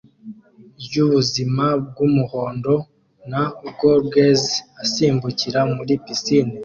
[0.83, 2.73] ryubuzima bwumuhondo
[3.31, 3.41] na
[3.79, 4.43] goggles
[4.83, 6.55] asimbukira muri pisine